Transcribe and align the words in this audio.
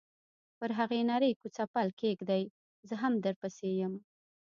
پر 0.57 0.69
هغې 0.79 0.99
نرۍ 1.11 1.31
کوڅه 1.39 1.63
پل 1.73 1.87
کېږدۍ، 2.01 2.43
زه 2.87 2.95
هم 3.01 3.13
درپسې 3.25 3.67
یم. 3.79 3.93